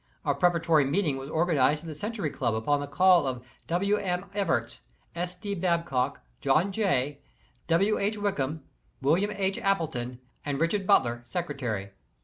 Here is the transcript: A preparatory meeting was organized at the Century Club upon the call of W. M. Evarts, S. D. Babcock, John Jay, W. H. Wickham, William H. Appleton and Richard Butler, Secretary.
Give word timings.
A 0.25 0.33
preparatory 0.33 0.83
meeting 0.83 1.17
was 1.17 1.29
organized 1.29 1.83
at 1.83 1.87
the 1.87 1.93
Century 1.93 2.31
Club 2.31 2.55
upon 2.55 2.79
the 2.79 2.87
call 2.87 3.27
of 3.27 3.45
W. 3.67 3.97
M. 3.97 4.25
Evarts, 4.33 4.79
S. 5.15 5.35
D. 5.35 5.53
Babcock, 5.53 6.21
John 6.39 6.71
Jay, 6.71 7.19
W. 7.67 7.99
H. 7.99 8.17
Wickham, 8.17 8.63
William 8.99 9.29
H. 9.29 9.59
Appleton 9.59 10.19
and 10.43 10.59
Richard 10.59 10.87
Butler, 10.87 11.21
Secretary. 11.25 11.91